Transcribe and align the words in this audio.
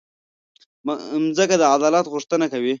مځکه 1.23 1.55
د 1.59 1.63
عدالت 1.75 2.05
غوښتنه 2.13 2.45
کوي. 2.53 2.69